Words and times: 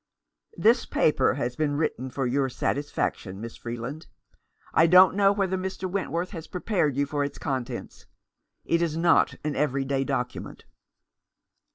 "This 0.57 0.87
paper 0.87 1.35
has 1.35 1.55
been 1.55 1.75
written 1.75 2.09
for 2.09 2.25
your 2.25 2.49
satisfac 2.49 3.13
tion, 3.17 3.39
Miss 3.39 3.55
Freeland. 3.55 4.07
I 4.73 4.87
don't 4.87 5.13
know 5.13 5.31
whether 5.31 5.57
Mr. 5.59 5.87
Wentworth 5.87 6.31
has 6.31 6.47
prepared 6.47 6.97
you 6.97 7.05
for 7.05 7.23
its 7.23 7.37
contents. 7.37 8.07
It 8.65 8.81
is 8.81 8.97
not 8.97 9.35
an 9.43 9.55
everyday 9.55 10.03
document." 10.03 10.65